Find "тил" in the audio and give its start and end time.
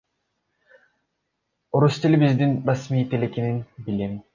3.09-3.29